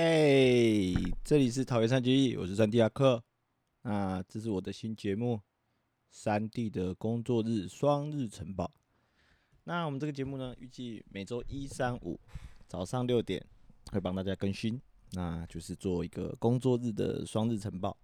[0.00, 3.20] 哎，这里是桃园三结义，我是三 D 阿克。
[3.82, 5.34] 那这是我的新节目
[6.12, 8.66] 《三 D 的工作日双日晨报》。
[9.64, 12.20] 那我们这个节目呢，预计每周一、三、五
[12.68, 13.44] 早上六点
[13.90, 14.80] 会帮大家更新，
[15.14, 17.98] 那就是做一个工作日的双日晨报。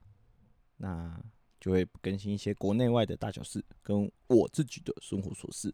[0.79, 1.25] 那
[1.61, 5.72] 就会更新一些国内外的大小事，跟我自己的生活琐事，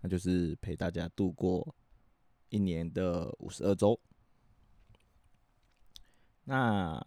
[0.00, 1.74] 那就是陪大家度过
[2.50, 3.98] 一年的五十二周。
[6.48, 7.04] 那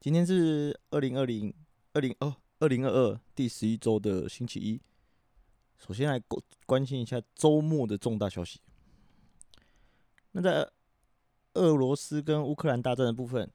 [0.00, 1.52] 今天是二零二零
[1.92, 4.80] 二零二二零二二第十一周的星期一。
[5.76, 8.62] 首先来关关心一下周末的重大消息。
[10.30, 10.66] 那在
[11.52, 13.46] 俄罗斯跟乌克兰大战的部分，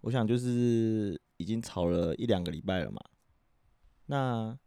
[0.00, 3.00] 我想就是已经吵了一两个礼拜了嘛。
[4.06, 4.58] 那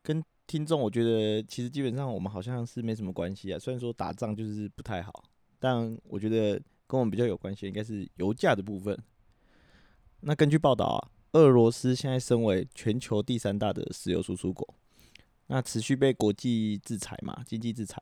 [0.00, 3.58] 跟听众，我觉得其实基本上我们好像是没什么关系啊。
[3.58, 5.24] 虽然说打仗就是不太好，
[5.58, 6.62] 但我觉得。
[6.92, 8.94] 跟我们比较有关系，应该是油价的部分。
[10.20, 14.74] 那根据报道啊，俄罗斯现在身为全球第三大的石油输出国，
[15.46, 17.98] 那持续被国际制裁嘛，经济制裁，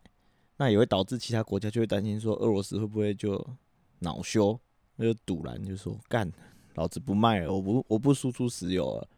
[0.56, 3.56] 那也会导致其他国家就会担心说，俄罗斯会不会就
[4.00, 4.58] 恼羞，
[4.96, 6.28] 那就堵拦，就说干，
[6.74, 9.08] 老子不卖了，我不我不输出石油了。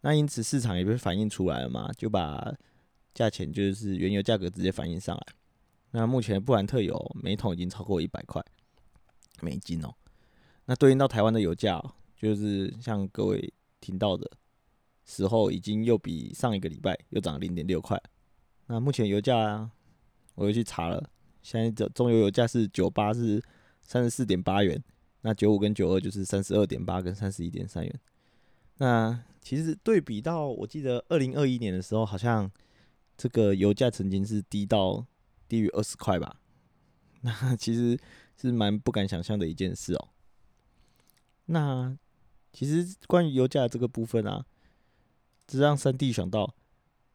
[0.00, 2.52] 那因此市场也被反映出来了嘛，就把
[3.14, 5.26] 价钱就是原油价格直接反映上来。
[5.92, 8.44] 那目前布兰特油每桶已经超过一百块。
[9.40, 9.94] 美金哦，
[10.66, 11.82] 那对应到台湾的油价，
[12.16, 14.30] 就是像各位听到的
[15.04, 18.00] 时候，已经又比上一个礼拜又涨了零点六块。
[18.66, 19.70] 那目前油价啊，
[20.34, 21.10] 我又去查了，
[21.42, 23.42] 现在这中油油价是九八是
[23.82, 24.82] 三十四点八元，
[25.20, 28.00] 那九五跟九二就是三十二点八跟三十一点三元。
[28.78, 32.50] 那其实对比到，我记得二零二一年的时候，好像
[33.16, 35.04] 这个油价曾经是低到
[35.46, 36.36] 低于二十块吧。
[37.20, 37.98] 那其实。
[38.40, 40.08] 是蛮不敢想象的一件事哦。
[41.46, 41.96] 那
[42.52, 44.46] 其实关于油价这个部分啊，
[45.46, 46.54] 这让三弟想到，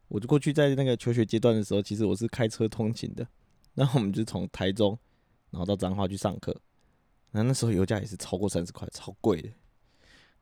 [0.08, 3.26] 我就过去在那个求学阶段的时候，其实我是开车通勤的。
[3.74, 4.98] 然后我们就从台中，
[5.50, 6.54] 然后到彰化去上课。
[7.30, 9.48] 那那时候油价也是超过三十块，超贵的。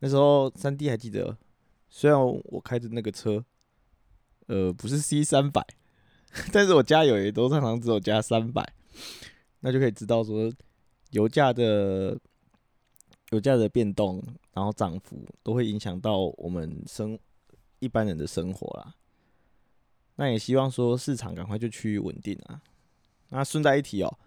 [0.00, 1.36] 那时候三弟还记得，
[1.88, 3.44] 虽然我开的那个车，
[4.46, 5.64] 呃，不是 C 三百，
[6.52, 8.74] 但是我加油也都常常只有加三百，
[9.60, 10.52] 那就可以知道说。
[11.10, 12.18] 油价的
[13.30, 17.18] 油价的变动，然后涨幅都会影响到我们生
[17.78, 18.94] 一般人的生活啦。
[20.16, 22.60] 那也希望说市场赶快就趋于稳定啊。
[23.28, 24.18] 那顺带一提哦，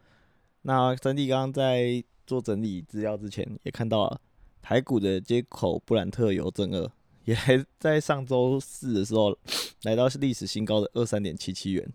[0.62, 4.22] 那三弟刚刚在做整理资料之前，也看到了
[4.62, 6.92] 台股的接口布兰特油正二，
[7.25, 9.38] 也还在上周四的时候
[9.84, 11.92] 来到历史新高的二三点七七元。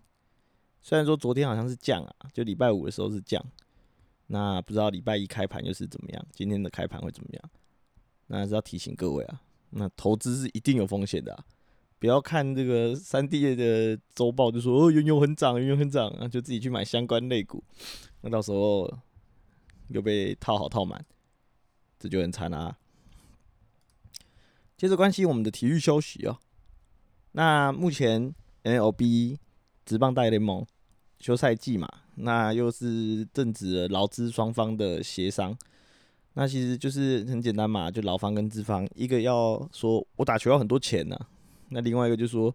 [0.81, 3.43] 虽然说昨天好像是降啊，就礼拜五的时候是降。
[4.27, 6.27] 那不知道礼拜一开盘又是怎么样？
[6.31, 7.49] 今天的开盘会怎么样？
[8.27, 11.45] 那是要提醒各位啊，那投资是一定有风险的！
[11.97, 17.63] 不要看这个三 D 的周报就说哦原油很涨，原油很涨啊，就自己去买相关类股，
[18.21, 18.93] 那到时候
[19.87, 21.05] 又被套好套满，
[21.97, 22.77] 这就很惨啊！
[24.75, 26.37] 接着关心我们的体育消息哦，
[27.31, 29.39] 那目前 NLB
[29.85, 30.67] 直棒大联盟
[31.19, 31.87] 休赛季嘛。
[32.19, 35.55] 那又是正值劳资双方的协商，
[36.33, 41.15] 那其实就是很简单嘛，就劳方跟资方，一个要说我打球要很多钱呐，
[41.69, 42.53] 那另外一个就说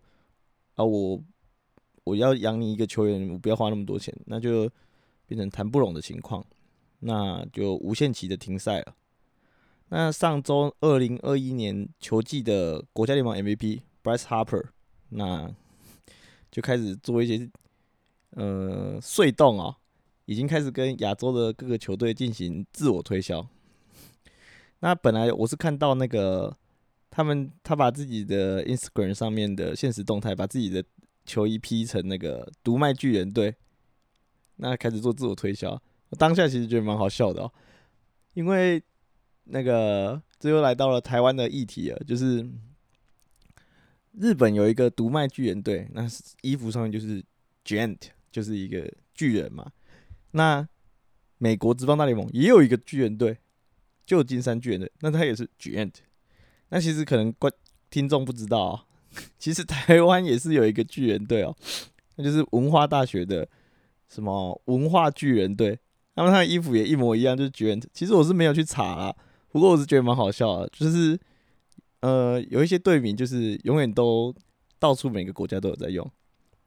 [0.74, 1.22] 啊我
[2.02, 4.68] 我要养你一个球员，我不要花那么多钱，那就
[5.26, 6.44] 变成谈不拢的情况，
[6.98, 8.94] 那就无限期的停赛了。
[9.90, 14.64] 那上周二零二一年球季的国家联盟 MVP Bryce Harper，
[15.10, 15.48] 那
[16.50, 17.48] 就开始做一些。
[18.34, 19.76] 呃，隧动哦，
[20.24, 23.46] 已经开始跟亚洲的各个球队进行自我推销。
[24.80, 26.56] 那本来我是看到那个
[27.10, 30.82] 他们，他把自己的 Instagram 上面的现实动态，把自己的
[31.26, 33.54] 球衣 P 成那个独卖巨人队，
[34.56, 35.80] 那开始做自我推销。
[36.08, 37.52] 我当下其实觉得蛮好笑的哦，
[38.32, 38.82] 因为
[39.44, 42.48] 那个这又来到了台湾的议题了，就是
[44.18, 46.08] 日本有一个独卖巨人队，那
[46.40, 47.22] 衣服上面就是
[47.62, 47.98] Giant。
[48.32, 49.70] 就是一个巨人嘛，
[50.30, 50.66] 那
[51.36, 53.36] 美国职棒大联盟也有一个巨人队，
[54.06, 55.92] 旧金山巨人队，那他也是 Giant。
[56.70, 57.52] 那其实可能观
[57.90, 58.86] 听众不知道啊，
[59.38, 61.54] 其实台湾也是有一个巨人队哦，
[62.16, 63.46] 那就是文化大学的
[64.08, 65.78] 什么文化巨人队，
[66.14, 67.84] 那么他的衣服也一模一样，就是 Giant。
[67.92, 69.14] 其实我是没有去查啦，
[69.50, 71.18] 不过我是觉得蛮好笑的，就是
[72.00, 74.34] 呃有一些队名就是永远都
[74.78, 76.10] 到处每个国家都有在用，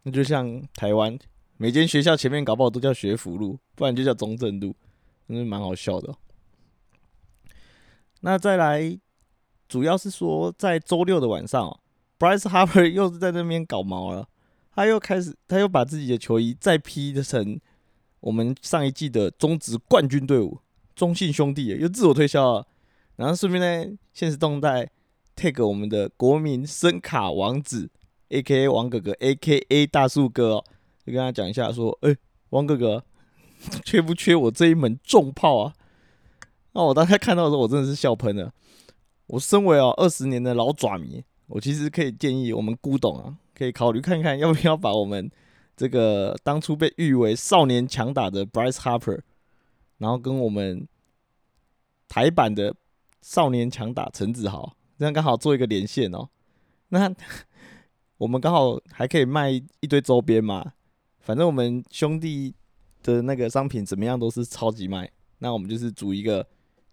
[0.03, 1.17] 那就像台湾。
[1.57, 4.75] 每间学校前面搞不好都叫学府路，不然就叫中正路，
[5.27, 6.13] 真是蛮好笑的。
[8.21, 8.99] 那再来，
[9.67, 11.79] 主要是说在周六的晚上
[12.19, 14.27] ，Bryce Harper 又是在那边搞毛了，
[14.73, 17.59] 他又开始，他又把自己的球衣再 P 成
[18.19, 20.59] 我们上一季的中职冠军队伍
[20.95, 22.67] 中信兄弟，又自我推销了，
[23.15, 24.89] 然后顺便呢，现实动态
[25.35, 27.89] take 我们的国民声卡王子
[28.29, 30.63] ，A.K.A 王哥哥，A.K.A 大树哥，
[31.05, 32.15] 就跟他讲一下说，哎，
[32.49, 33.03] 王哥哥。
[33.85, 35.73] 缺不缺我这一门重炮啊？
[36.73, 38.53] 那我当时看到的时候，我真的是笑喷了。
[39.27, 45.31] 我身为哦二十年的老爪迷，我其实可以建议我们古董啊，可以考虑看看要不要把我们
[45.75, 49.21] 这个当初被誉为少年强打的 Bryce Harper，
[49.99, 50.85] 然后跟我们
[52.09, 52.75] 台版的
[53.21, 56.27] 少年强打陈子豪，这样刚好做一个连线哦。
[56.89, 57.11] 那
[58.19, 60.73] 我们刚好还可以卖一堆周边嘛，
[61.25, 62.55] 反正我们兄弟。
[63.05, 65.07] 的那个商品怎么样都是超级卖，
[65.37, 66.43] 那我们就是组一个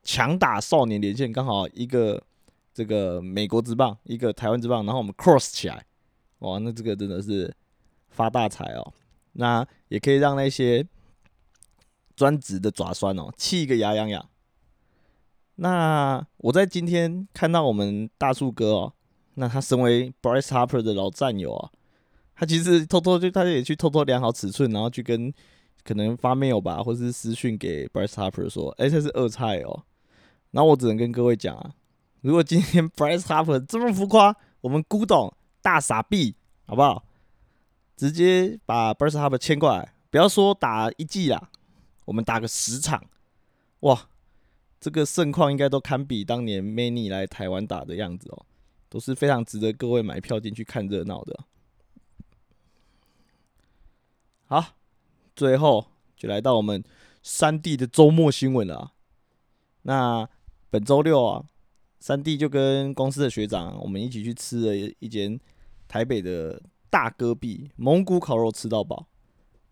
[0.02, 2.22] 强打少年连线，刚好一个
[2.74, 5.86] 这个美国之棒，一个台湾之棒，然后我们 cross 起来，
[6.40, 7.50] 哇，那这个真的是
[8.10, 8.92] 发大财哦！
[9.32, 10.86] 那也可以让那些
[12.14, 14.28] 专职的爪酸哦气一个牙痒痒。
[15.54, 18.92] 那我在今天看到我们大树哥哦，
[19.36, 21.70] 那他身为 Bryce Harper 的老战友啊，
[22.42, 25.32] 他其实偷偷就他也去偷偷量好尺寸，然后去跟。
[25.84, 29.82] 可能发 mail 吧，或是私讯给 Bryce Harper 说：“哎，这是二菜哦。”
[30.52, 31.74] 然后我只能跟各位讲啊，
[32.20, 36.36] 如果今天 Bryce Harper 这么浮夸，我们古董大傻逼，
[36.66, 37.04] 好不好？
[37.96, 41.50] 直接把 Bryce Harper 牵过来，不要说打一季啦，
[42.04, 43.04] 我们打个十场，
[43.80, 44.08] 哇，
[44.78, 48.46] 这个盛况应该都堪比当年 Many 来台湾打的样子哦，
[48.88, 51.40] 都是非常值得各位买票进去看热闹的。
[54.60, 54.74] 好。
[55.34, 56.84] 最后就来到我们
[57.22, 58.92] 三弟的周末新闻了。
[59.84, 60.28] 那
[60.68, 61.42] 本周六啊，
[61.98, 65.40] 三弟就跟公司的学长，我们一起去吃了一间
[65.88, 66.60] 台北的
[66.90, 69.06] 大戈壁蒙古烤肉，吃到饱。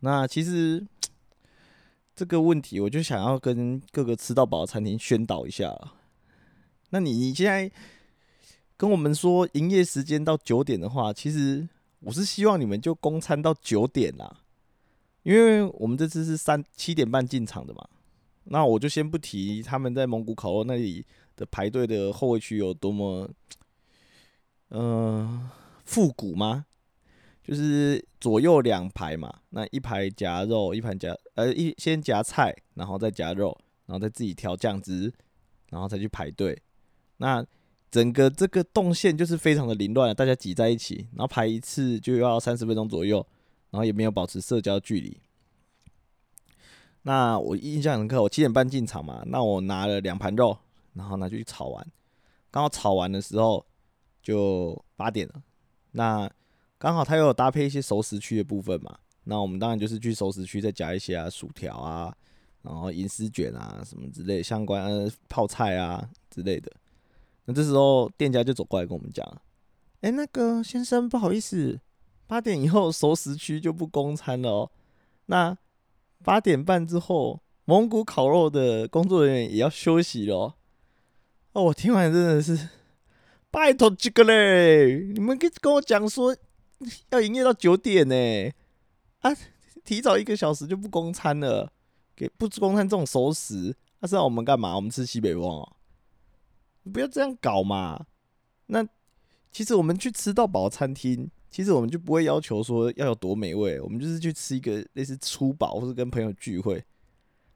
[0.00, 0.87] 那其实
[2.17, 5.79] 这个问题，我就想要跟各个吃到饱的餐厅宣导一下。
[6.88, 7.71] 那你你现在
[8.79, 11.69] 跟我们说营业时间到九点的话，其实
[12.00, 14.38] 我是希望你们就供餐到九点啦。
[15.22, 17.87] 因为我们这次是三七点半进场的嘛，
[18.44, 21.05] 那我就先不提他们在蒙古烤肉那里
[21.37, 23.28] 的排队的后卫区有多么，
[24.69, 25.50] 呃，
[25.84, 26.64] 复古吗？
[27.43, 33.56] 就是左右两排嘛，那一排夹肉，一盘夹呃一先夹菜，然后再夹肉，
[33.87, 35.12] 然后再自己调酱汁，
[35.70, 36.56] 然后再去排队。
[37.16, 37.44] 那
[37.90, 43.26] 整个这个动线就是非常的凌乱，大家挤在一起，然后排一次就要三十分钟左右。
[43.70, 45.20] 然后也没有保持社交距离。
[47.02, 50.58] 那我印象很深刻，我七点半进场嘛，那我拿了两盘肉，
[50.93, 51.87] 然后拿去炒完。
[52.50, 53.64] 刚好炒完的时候
[54.22, 55.43] 就八点了。
[55.93, 56.31] 那
[56.78, 62.14] 刚好他又有搭配一些熟食区的部分嘛，那我们当然就是去熟食区再加一些啊，薯条啊，
[62.62, 66.70] 然后银丝卷啊什么之类相关泡菜啊之类的。
[67.46, 69.26] 那这时候店家就走过来跟我们讲
[70.02, 71.81] ：“哎，那个先生，不好意思。”
[72.31, 74.71] 八点以后熟食区就不供餐了哦。
[75.26, 75.59] 那
[76.23, 80.54] 八点半之后，蒙古烤肉的工作人员也要休息了。
[81.54, 82.69] 哦，我听完真的是
[83.50, 85.11] 拜托这个嘞！
[85.12, 86.37] 你们跟跟我讲说
[87.09, 88.14] 要营业到九点呢？
[89.23, 89.37] 啊，
[89.85, 91.73] 提早一个小时就不供餐了，
[92.14, 94.76] 给不供餐这种熟食，那是让我们干嘛？
[94.76, 95.73] 我们吃西北风哦？
[96.93, 98.07] 不要这样搞嘛！
[98.66, 98.87] 那
[99.50, 101.28] 其实我们去吃到饱餐厅。
[101.50, 106.83] 其实我们就不会要求说要有多美味，我们就是去吃一个类似粗饱，或者跟朋友聚会。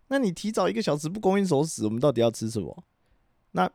[0.09, 2.85] 那你提早一个小时不供应熟食，我们到底要吃什么？
[3.53, 3.71] 那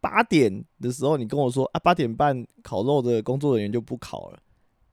[0.00, 4.38] 八点的时候你跟我说啊，八点半烤肉的工作人员就不烤了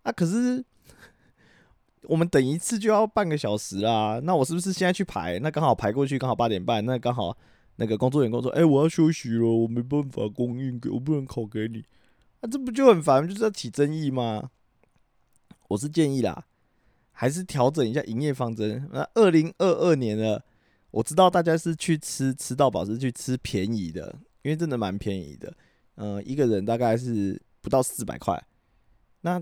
[0.04, 0.64] 啊，可是
[2.04, 4.20] 我们等一次就要半个小时啦。
[4.24, 5.38] 那我是不是现在去排？
[5.40, 7.38] 那刚好排过去，刚好八点半，那刚好
[7.76, 11.84] 那个工作人员跟我说，哎，我要休息了，我没办法供应给，我不能烤给你。
[12.42, 14.50] 那这不就很烦，就是要起争议吗？
[15.68, 16.46] 我是建议啦，
[17.12, 18.90] 还是调整一下营业方针。
[18.92, 20.44] 那二零二二年了，
[20.90, 25.56] 我知道大家是去吃吃到饱，是去吃便宜的，因为真的蛮便宜的。
[25.96, 28.44] 嗯，一个人大概是不到四百块。
[29.22, 29.42] 那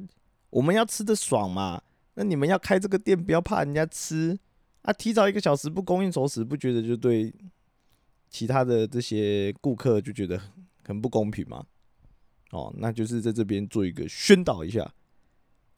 [0.50, 1.82] 我们要吃的爽嘛？
[2.16, 4.38] 那你们要开这个店，不要怕人家吃
[4.82, 4.92] 啊！
[4.92, 7.34] 提早一个小时不供应熟食，不觉得就对
[8.30, 10.40] 其他的这些顾客就觉得
[10.84, 11.66] 很不公平吗？
[12.52, 14.92] 哦，那就是在这边做一个宣导一下。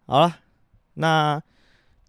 [0.05, 0.39] 好了，
[0.95, 1.41] 那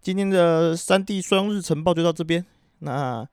[0.01, 2.45] 今天的三 D 双日晨报就到这边。
[2.81, 3.29] 那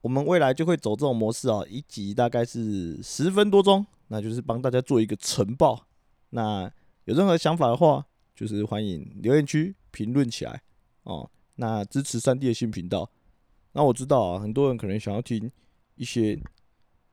[0.00, 5.86] 我们未来就会走这种模式啊，一集大概是十分多钟，那就是帮大家做一个晨报。
[6.30, 6.70] 那
[7.04, 10.62] 有任何想法的话，就是欢迎留言区评论起来
[11.04, 11.30] 哦。
[11.56, 13.08] 那支持三 D 的新频道。
[13.72, 15.50] 那我知道啊，很多人可能想要听
[15.94, 16.34] 一些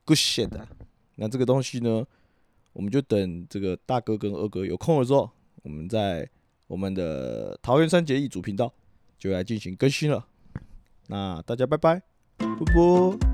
[0.03, 0.67] good shit 的。
[1.15, 2.05] 那这个东西呢，
[2.73, 5.29] 我们就等这个大哥跟二哥有空的时候，
[5.63, 6.29] 我们在
[6.67, 8.73] 我们的桃园三结义主频道
[9.17, 10.25] 就来进行更新了。
[11.07, 12.01] 那大家拜拜，
[12.37, 13.28] 啵啵。